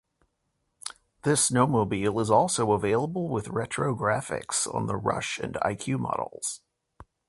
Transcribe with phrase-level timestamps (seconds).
[1.21, 6.61] This snowmobile is also available with retro graphics on the Rush and Iq models.